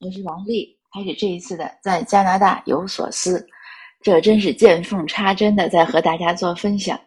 [0.00, 3.46] 我是王丽，开始这一次的在加拿大有所思，
[4.00, 6.98] 这真是见缝插针的在和大家做分享。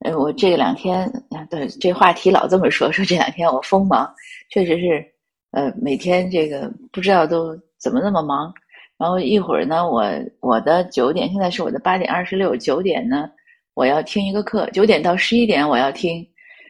[0.00, 1.10] 呃，我这两天，
[1.48, 4.12] 对这话题老这么说，说这两天我疯忙，
[4.50, 5.04] 确实是，
[5.52, 8.52] 呃，每天这个不知道都怎么那么忙。
[8.98, 10.04] 然后一会儿呢，我
[10.40, 13.30] 我的九点，现在是我的八点二十六，九点呢
[13.72, 16.26] 我要听一个课，九点到十一点我要听，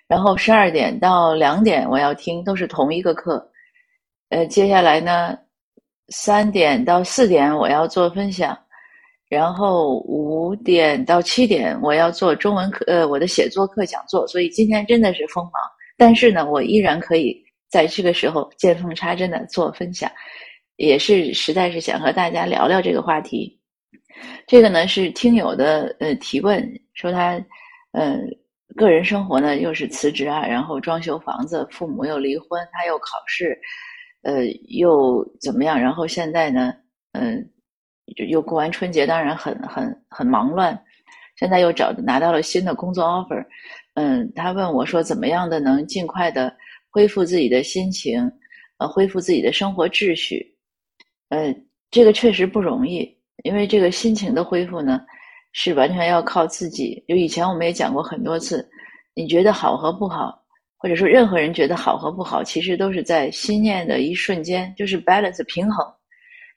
[0.07, 3.51] 然后十二点到两点我要听，都是同一个课。
[4.31, 5.39] 呃，接下来呢，
[6.09, 8.57] 三点到四点我要做分享，
[9.29, 14.27] 然后五点到七点我要做中文课，呃，我的写作课讲座。
[14.27, 15.53] 所以今天真的是疯狂，
[15.97, 17.37] 但是呢，我依然可以
[17.71, 20.11] 在这个时候见缝插针的做分享。
[20.77, 23.61] 也是实在是想和大家聊聊这个话题。
[24.45, 27.41] 这个呢是听友的呃提问，说他
[27.93, 28.19] 呃
[28.75, 33.57] 个人生活呢又是辞职啊，然后装修房子，父母又离婚，他又考试，
[34.25, 35.81] 呃又怎么样？
[35.81, 36.75] 然后现在呢，
[37.13, 37.49] 嗯，
[38.29, 40.79] 又过完春节，当然很很很忙乱。
[41.37, 43.45] 现在又找拿到了新的工作 offer，
[43.95, 46.55] 嗯，他问我说怎么样的能尽快的
[46.91, 48.31] 恢复自己的心情，
[48.79, 50.57] 呃，恢复自己的生活秩序。
[51.31, 51.53] 呃，
[51.91, 55.01] 这个确实不容易，因为这个心情的恢复呢，
[55.53, 57.03] 是完全要靠自己。
[57.09, 58.69] 就以前我们也讲过很多次，
[59.15, 60.41] 你觉得好和不好，
[60.85, 65.83] 或者说任何人觉得好和不好，其实都是在心念的一瞬间，就是 balance 平衡。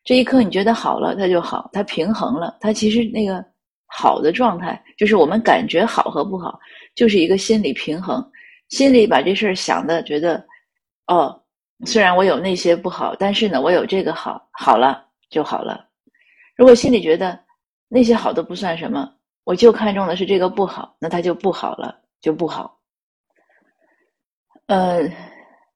[0.03, 3.42] 这一刻你觉得好了，它就好，它平衡了，它其实那个
[3.86, 6.59] 好的状态，就是我们感觉好和不好，
[6.94, 8.22] 就是一个心理平衡。
[8.67, 10.45] 心里把这事儿想的觉得，
[11.08, 11.41] 哦。
[11.86, 15.86] 虽然我有那些不好，但是呢，我有这个好，好了就好了。
[16.58, 17.39] 如果心里觉得
[17.88, 19.09] 那些好都不算什么，
[19.45, 22.77] 我就看中的是这个不好，那它就不好了，就不好。
[24.68, 25.02] 呃，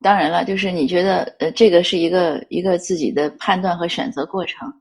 [0.01, 4.71] 当然了，就是你觉得呃，这个是一个一个自己的判断和选择过程。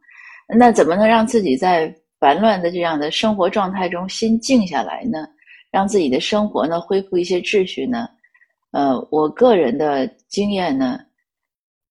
[0.59, 5.27] 那怎么能让自己在烦乱的这样的生活状态中心静下来呢？
[5.71, 8.09] 让自己的生活呢恢复一些秩序呢？
[8.73, 11.01] 呃，我个人的经验呢。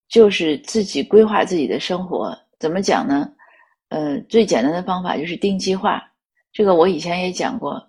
[0.09, 3.31] 就是自己规划自己的生活，怎么讲呢？
[3.89, 6.01] 呃，最简单的方法就是定计划。
[6.51, 7.79] 这个我以前也讲过，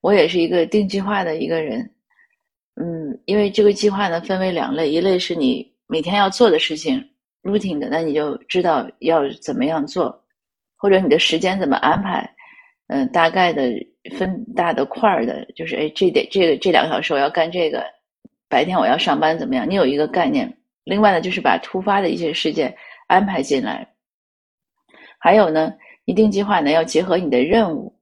[0.00, 1.86] 我也是一个定计划的一个人。
[3.24, 7.02] 因为这个计划呢分为两类，一类是你每天要做的事情
[7.42, 10.22] ，routine 的，那你就知道要怎么样做，
[10.76, 12.28] 或者你的时间怎么安排。
[12.88, 13.72] 嗯，大概的
[14.16, 17.84] 分大的块儿的，就是哎，这得这个这两个小时我要干这个，
[18.48, 19.68] 白天我要上班怎么样？
[19.68, 20.56] 你有一个概念。
[20.84, 22.72] 另外呢，就是把突发的一些事件
[23.08, 23.88] 安排进来。
[25.18, 25.72] 还有呢，
[26.04, 27.92] 你定计划呢要结合你的任务，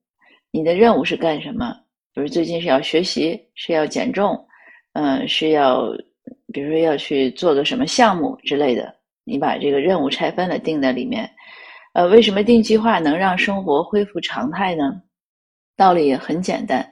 [0.50, 1.74] 你的任务是干什么？
[2.12, 4.38] 比如最近是要学习，是要减重，
[4.94, 5.92] 嗯，是要，
[6.52, 8.92] 比如说要去做个什么项目之类的。
[9.24, 11.30] 你把这个任务拆分了，定在里面。
[11.94, 15.00] 呃，为什么定计划能让生活恢复常态呢？
[15.76, 16.84] 道理也很简单，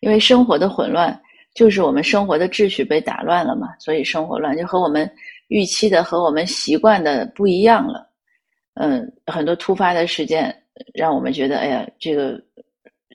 [0.00, 1.20] 因为生活的混乱。
[1.52, 5.10] 就是我们生活的秩序被打乱了嘛，所以生活乱，就和我们
[5.48, 8.08] 预期的、和我们习惯的不一样了。
[8.74, 10.54] 嗯，很多突发的事件
[10.94, 12.40] 让我们觉得，哎呀，这个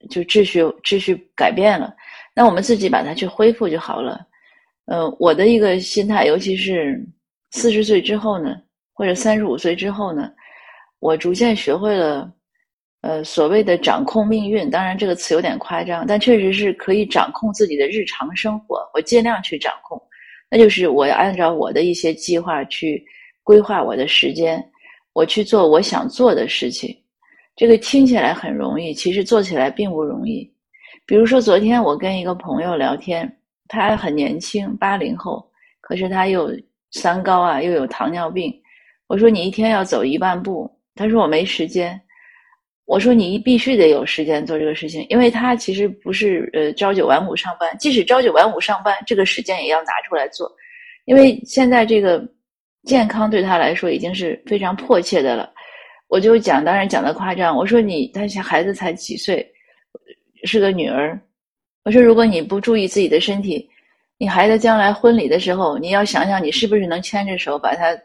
[0.10, 1.96] 就秩序秩序改变了。
[2.36, 4.28] 那我们自己把它去恢复就好了。
[4.86, 7.04] 呃，我的一个心态，尤其是
[7.52, 8.56] 四十岁之后呢，
[8.94, 10.30] 或者三十五岁之后呢，
[11.00, 12.32] 我逐渐学会了。
[13.02, 18.80] 呃，所谓的掌控命运，当然这个词有点夸张，但确实是可以掌控自己的日常生活。
[18.96, 20.02] 我尽量去掌控，
[20.50, 23.06] 那就是我要按照我的一些计划去
[23.44, 24.60] 规划我的时间，
[25.14, 26.98] 我去做我想做的事情。
[27.56, 30.52] 这个听起来很容易，其实做起来并不容易。
[31.06, 33.32] 比如说，昨天我跟一个朋友聊天，
[33.68, 35.46] 他很年轻，八零后，
[35.82, 36.52] 可是他又
[36.92, 38.54] 三高啊，又有糖尿病。
[39.08, 42.00] 我说你一天要走一万步，他说我没时间。
[42.86, 50.52] 我说你必须得有时间做这个事情，因为他其实不是呃朝九晚五上班，即使朝九晚五上班，这个时间也要拿出来做，
[51.06, 52.24] 因为现在这个
[52.84, 55.52] 健康对他来说已经是非常迫切的了。
[56.08, 59.44] 我就讲，当然讲的夸张，我说你，他小孩子才几岁，
[60.46, 61.20] 是个女儿，
[61.84, 63.70] 我说如果你不注意自己的身体，
[64.18, 67.98] 你孩子将来婚礼的时候，你要想想你是不是能牵着手把他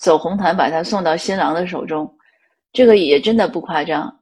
[0.00, 2.10] 走红毯，把他送到新郎的手中。
[2.72, 4.14] 这个也真的不夸张，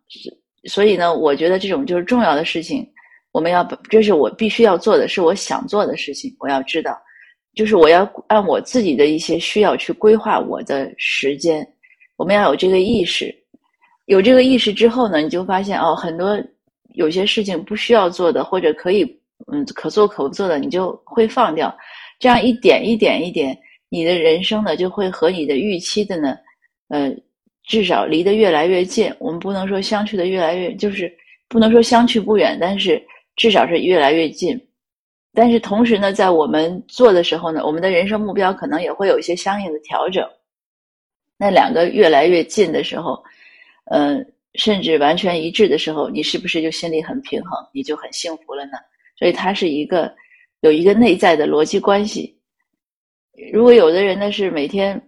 [0.67, 2.89] 所以呢，我觉得这种就是重要的事情，
[3.33, 6.33] 我们要把，这是我必须要做的，是我想做的事情。
[6.39, 6.97] 我要知道，
[7.57, 11.67] 就是我要按我自己的一些需要去规划我的时间。
[12.17, 13.35] 我们要有这个意识，
[14.07, 16.41] 有这个意识之后呢，你就发现哦，很多
[16.95, 19.05] 有些事情不需要做的，或者可以
[19.53, 21.77] 嗯可做可不做的，你就会放掉。
[22.19, 23.57] 这样一点一点一点，
[23.89, 26.37] 你的人生呢就会和你的预期的呢，
[26.89, 27.15] 呃，
[27.65, 29.13] 至少离得越来越近。
[29.19, 31.13] 我们不能说相去的越来越，就是
[31.49, 33.03] 不能说相去不远，但是
[33.37, 34.59] 至少是越来越近。
[35.37, 40.25] 但是同时呢，在我们做的时候呢，我们的人生目标可能也会有一些相应的调整。
[41.37, 43.21] 那两个越来越近的时候，
[43.91, 44.25] 嗯，
[44.55, 48.73] 甚至完全一致的时候，你是不是就心里很平衡，你就很幸福了呢？
[49.19, 50.15] 所以它是一个
[50.61, 52.39] 有一个内在的逻辑关系。
[53.53, 55.01] 如果有的人呢是每天，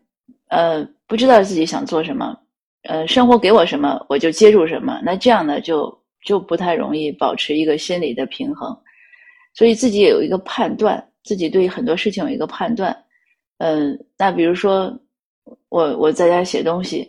[0.49, 2.37] 呃，不知道自己想做什么，
[2.83, 8.77] 呃，生活给我什么我就接住什么，那这样呢就就不太容易保持一个心理的平衡。
[9.55, 12.97] 所以自己也有一个判断，自己对很多事情有一个判断。
[13.59, 14.99] 嗯，那比如说。
[15.69, 17.09] 我我在家写东西，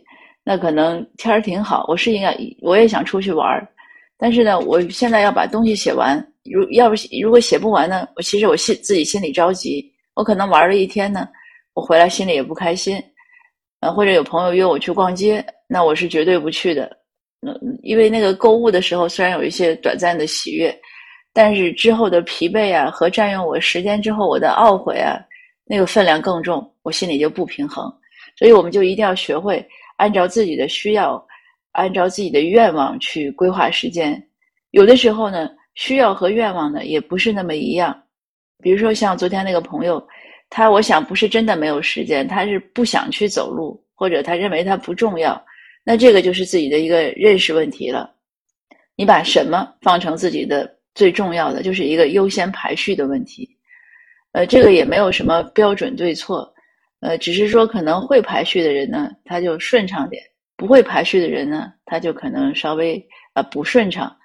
[0.49, 3.67] 那可能天儿挺好，我是应该我也想出去玩儿，
[4.17, 11.27] 但是呢，我现在要把东西写完，如要不如果写不完呢，我其实我心自己心里着急，我可能玩了一天呢，
[11.73, 12.97] 我回来心里也不开心，
[13.81, 16.95] 呃，或者有朋友约我去逛街，那我是绝对不去的，
[17.45, 17.53] 嗯，
[17.83, 20.73] 因为那个购物的时候虽然有一些短暂的喜悦，
[21.33, 25.19] 但是之后的疲惫啊和占用我时间之后我的懊悔啊，
[25.65, 27.93] 那个分量更重，我心里就不平衡。
[28.37, 29.67] 所以我们就一定要学会
[29.97, 31.23] 按照自己的需要，
[31.73, 34.27] 按照自己的愿望去规划时间。
[34.71, 38.03] 有的时候呢，需要和愿望呢也不是那么一样。
[38.63, 40.05] 比如说像昨天那个朋友，
[40.49, 45.39] 他我想不是真的没有时间，他是不想去走路，或者他认为他不重要。
[45.83, 48.11] 那这个就是自己的一个认识问题了。
[48.95, 53.47] 你把什么放成自己的最重要的，就是一个优先排序的问题。
[54.31, 56.51] 呃，这个也没有什么标准对错。
[56.99, 60.21] 呃，只是说可能会排序的人呢，他就顺畅点；
[60.55, 63.03] 不会排序的人呢，他就可能稍微
[63.33, 64.15] 呃不顺畅。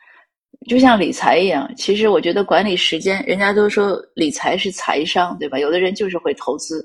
[0.69, 5.59] 就像理财一样，其实我觉得管理时间，人家都说理财是财商，对吧？
[5.59, 6.85] 有的人就是会投资，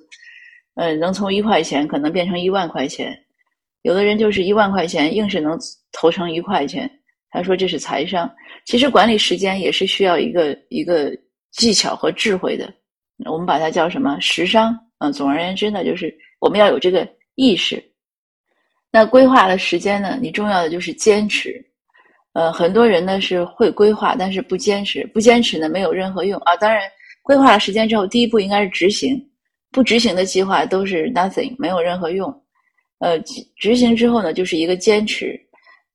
[0.75, 3.12] 呃，能从一块钱可能变成一万块钱；
[3.84, 5.57] 有的人就是一万块钱硬是能
[5.92, 6.89] 投成一块钱，
[7.30, 8.30] 他说这是财商。
[8.66, 11.12] 其实管理时间也是需要一个一个
[11.51, 12.74] 技巧和智慧的，
[13.25, 14.78] 我们把它叫什么时商。
[14.99, 17.83] 嗯，总而言之呢，就是我们要有这个意识。
[18.91, 21.63] 那规划的时间呢，你重要的就是坚持。
[22.33, 26.55] 呃，很多人呢是会规划，但是不坚持，不坚持呢没有任何用啊。
[26.57, 26.81] 当然，
[27.21, 29.19] 规划了时间之后，第一步应该是执行。
[29.71, 32.29] 不执行的计划都是 nothing，没有任何用。
[33.00, 33.19] 呃，
[33.57, 35.39] 执行之后呢，就是一个坚持。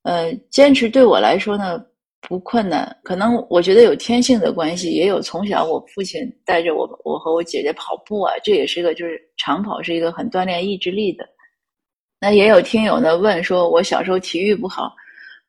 [0.02, 1.82] 呃，坚持对我来说呢。
[2.28, 11.28] 不困难，可能我觉得有天性的关系，也有从小我父亲带着我，我和我姐姐跑步啊，这也是个就是长跑是一个很锻炼意志力的。
[12.20, 14.94] 那也有听友呢问说，我小时候体育不好，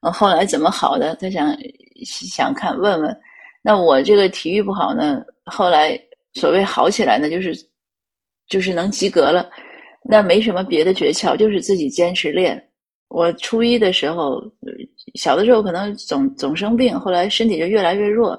[0.01, 1.15] 呃，后来怎么好的？
[1.17, 1.55] 他想
[2.03, 3.15] 想看问问。
[3.61, 5.97] 那我这个体育不好呢，后来
[6.33, 7.55] 所谓好起来呢，就是
[8.47, 9.47] 就是能及格了，
[10.03, 12.61] 那没什么别的诀窍，就是自己坚持练。
[13.13, 14.41] 我初一的时候，
[15.13, 18.37] 小的时候可能总总生病，后来身体就越来越弱。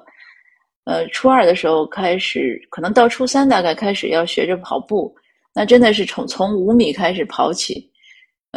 [0.85, 5.15] 呃，初二的时候开始，可能到初三大概开始要学着跑步，
[5.55, 7.88] 那真的是从从五米开始跑起。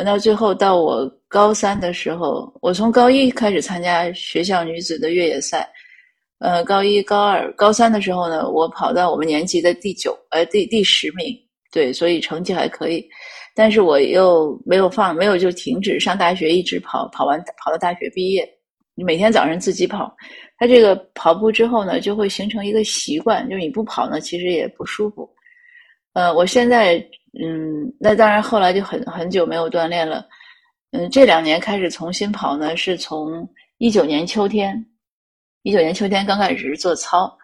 [0.04, 5.70] 到最后到我高三的时候，我从高一开始参加学校女子的越野赛，
[6.40, 11.28] 呃，高一、高二、高三的时候呢，我跑到我们年级的第九，呃，第第十名，
[11.72, 13.08] 对，所以成绩还可以。
[13.58, 18.48] 但是我又没有放，没有就停止上大学，一直跑，跑完跑到大学毕业。
[18.94, 20.16] 你每天早上自己跑，
[20.60, 25.28] 他这个跑步之后呢，就会形成一个习惯，就是你不跑呢，其实也不舒服。
[26.14, 26.98] 呃，我现在，
[27.44, 30.24] 嗯，那当然后来就很很久没有锻炼了。
[30.92, 34.86] 嗯，这两年开始重新跑呢，是从一九年秋天，
[35.64, 37.36] 一九年秋天刚开始是做操，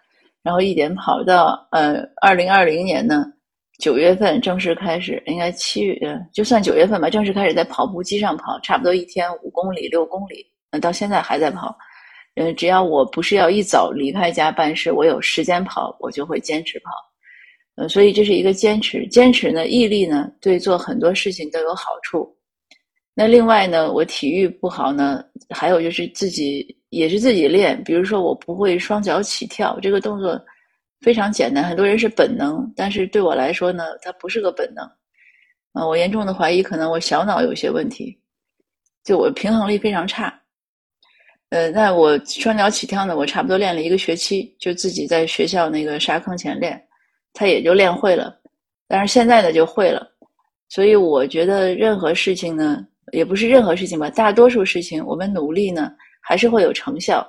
[0.43, 3.32] 然后一点跑到呃二零二零年呢。
[3.79, 5.97] 九月份正式开始，应该七月，
[6.31, 11.75] 就算九月份吧，正式开始在跑步机上跑，差不多一天五公里、六公里，嗯，到现在还在跑。
[12.35, 16.91] 嗯，只要我不是要一早离开家办事，我有时间跑，我就会坚持跑。
[17.75, 22.31] 嗯，所以这是一个坚持，坚持呢，毅力呢，对做很多事情都有好处。
[23.15, 30.39] 那另外呢，我体育不好呢，还有就是自己也是自己练，比如说我不会双脚起跳这个动作。
[31.03, 34.83] 非常简单，很多人是本能，但是对我来说呢，它不是个本能。
[35.73, 38.17] 啊，我严重的怀疑，可能我小脑有些问题，
[39.03, 40.33] 就我平衡力非常差。
[41.49, 46.81] 呃，那我双脚起跳呢，我差不多练了一个学期，就自己在学校那个沙坑前练，
[47.33, 48.39] 他也就练会了。
[48.87, 50.07] 但是现在呢，就会了。
[50.69, 55.91] 所以我觉得任何事情呢，也不是任何事情吧，大多数事情我们努力呢，
[56.21, 57.27] 还是会有成效。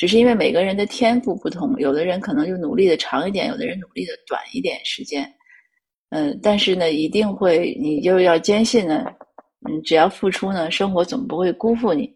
[0.00, 5.30] 只是因为每个人的天赋不同，有的人可能就努力的长一点，有的人努力的短一点时间。
[6.08, 9.04] 嗯，但是呢，一定会，你就要坚信呢，
[9.68, 12.10] 嗯，只要付出呢，生活总不会辜负你。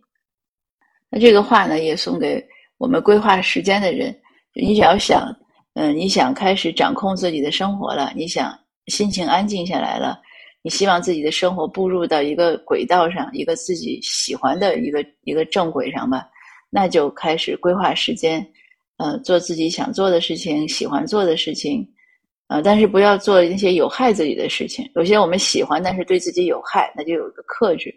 [1.10, 2.42] 那这个话呢，也送给
[2.78, 4.18] 我们规划时间的人，
[4.54, 5.30] 你只要想，
[5.74, 10.22] 嗯，你想开始掌控自己的生活了，你想心情安静下来了。
[10.62, 16.26] 你希望自己的生活步入到一个轨道上，一个自己喜欢的一个一个正轨上吧，
[16.74, 18.44] 那就开始规划时间，
[18.96, 21.88] 呃，做自己想做的事情，喜欢做的事情，
[22.48, 24.84] 呃，但是不要做那些有害自己的事情。
[24.96, 27.94] 有些我们喜欢，但是对自己有害，那就有一个克制。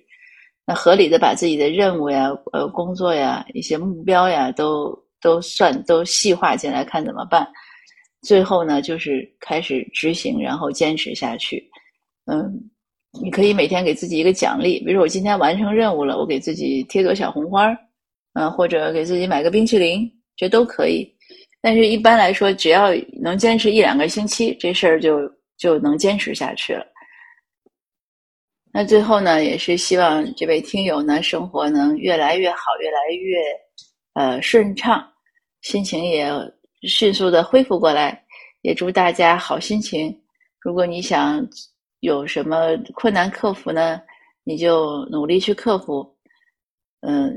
[0.63, 7.48] 那合理的把自己的任务呀、呃工作呀、一些目标呀，都都算都细化进来，看怎么办。
[8.22, 11.67] 最后呢，就是开始执行，然后坚持下去。
[12.25, 12.53] 嗯，
[13.24, 17.77] 你可以每天给自己一个奖励，比如说我今天完成任务了，我给自己贴朵小红花儿，
[18.38, 21.12] 嗯，或者给自己买个冰淇淋，这都可以。
[21.62, 22.89] 但是一般来说，只要
[23.22, 26.86] 能坚持一两个星期，这事儿就就能坚持下去了。
[28.72, 33.38] 那最后呢，也是希望这位听友呢，生活能越来越好，越来越
[34.13, 35.03] 呃顺畅，
[35.62, 36.29] 心情也
[36.84, 38.24] 迅速的恢复过来。
[38.62, 40.15] 也祝大家好心情。
[40.60, 41.48] 如果你想。
[42.01, 44.00] 有什么困难克服呢？
[44.44, 46.08] 你就努力去克服。
[47.01, 47.36] 嗯，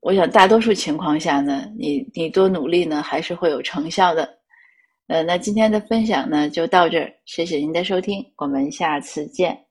[0.00, 4.28] 我想大多数情况下呢，你你多努力呢，还是会有成效的。
[5.08, 9.67] 呃，那今天的分享呢就到这儿，谢谢您的收听，我们下次见。